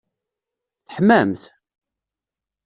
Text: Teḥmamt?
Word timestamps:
Teḥmamt? 0.85 1.43